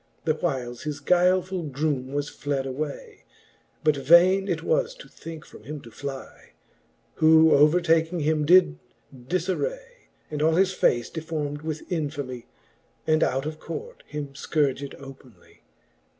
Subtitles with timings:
[0.25, 3.23] The whiles his guilefuU groome was fled away:
[3.83, 6.53] But vaine it was to thinke from him to flie;
[7.17, 8.79] Who overtaking him did
[9.15, 10.07] difaray.
[10.31, 12.47] And all his face deform'd with infamie,
[13.05, 15.61] And out of court him Icourged openly.